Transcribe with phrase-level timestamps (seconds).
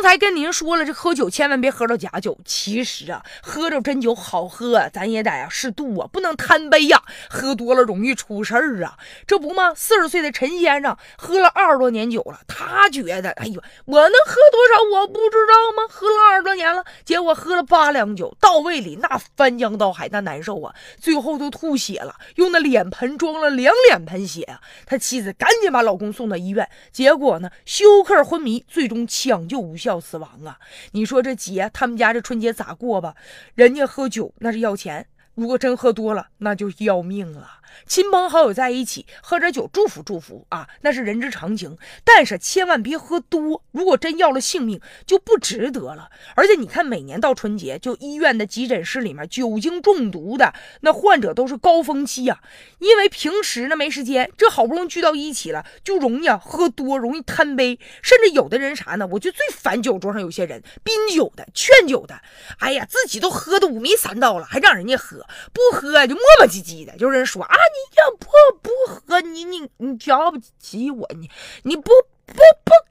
[0.00, 2.38] 刚才跟您说了，这喝酒千万别喝到假酒。
[2.42, 8.96] 其实啊，喝着真酒好喝，咱也得啊适度啊，不能贪杯呀，喝多了容易出事儿啊。
[9.26, 9.74] 这不吗？
[9.76, 15.86] 四十岁的陈先生喝了二十多年酒了，他觉得，哎呦，我能喝多少我不知道吗？
[15.90, 24.62] 喝了二十多年了，结果喝了八两酒，到胃里那翻江倒海，那难受啊，最后都吐血了，用那脸盆装了两脸盆血啊。
[24.86, 30.58] 他妻子赶紧把老公送到医院，结果呢，休克昏迷，最终抢救无效要死亡啊！
[30.92, 33.14] 你说这节他们家这春节咋过吧？
[33.54, 35.06] 人家喝酒那是要钱，
[35.40, 37.52] 如果真喝多了，那就要命了。
[37.86, 41.78] 亲朋好友在一起喝点酒，祝福祝福啊，那是人之常情。
[42.04, 46.10] 但是千万别喝多，如果真要了性命，就不值得了。
[46.34, 52.40] 而且你看，每年到春节，就医院的急诊室里面，酒精中毒的那患者都是高峰期呀。
[52.80, 57.78] 因为平时呢没时间，这好不容易聚到一起了，就容易啊喝多，容易贪杯。
[58.02, 59.06] 甚至有的人啥呢？
[59.12, 62.20] 我就最烦酒桌上有些人宾酒的、劝酒的，
[62.58, 67.52] 哎呀，自己都喝的五迷三道了，还让人家喝，不喝就磨磨唧唧的，就人说啊。
[67.52, 68.26] 你要不
[68.62, 71.28] 不喝，你你你瞧不起我，你
[71.64, 71.76] 你。
[71.80, 71.90] 不
[72.26, 72.34] 不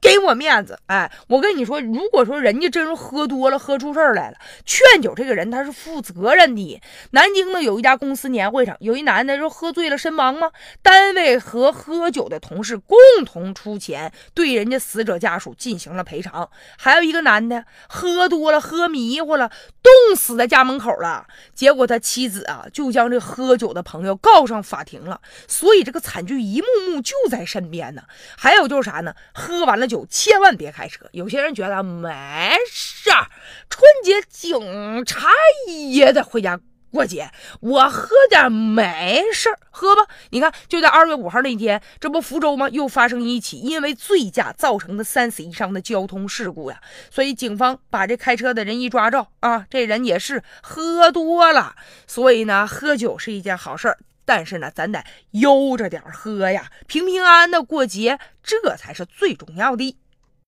[0.00, 6.80] 给我面子，哎，我跟你说，如果说人家真是喝多了，喝出事儿来了，劝酒这个人他是负责任的。
[7.10, 10.50] 南京呢有一家公司年会上，有一男的说喝醉了身亡吗？
[10.82, 16.48] 单位和喝酒的同事共同出钱对人家死者家属进行了赔偿。
[16.78, 19.50] 还有一个男的喝多了，喝迷糊了，
[19.82, 21.26] 冻死在家门口了。
[21.54, 25.20] 结果他妻子啊就将这喝酒的朋友告上法庭了。
[25.46, 28.02] 所以这个惨剧一幕幕就在身边呢。
[28.38, 29.14] 还有就是啥呢？
[29.34, 31.06] 喝完了酒，千万别开车。
[31.12, 33.26] 有些人觉得没事儿，
[33.68, 35.28] 春节警察
[35.66, 36.60] 也得回家
[36.92, 40.02] 过节，我喝点没事儿，喝吧。
[40.30, 42.68] 你看，就在二月五号那天，这不福州吗？
[42.68, 46.80] 又发生一起因为醉驾造成的三死一伤的交通事故呀。
[47.10, 51.76] 所以警方把这开车的人一抓着啊，这人也是喝多了。
[52.08, 53.98] 所以呢，喝酒是一件好事儿。
[54.30, 55.02] 但是呢，咱得
[55.32, 59.99] 悠着点喝呀，平平安安的过节，这才是最重要的。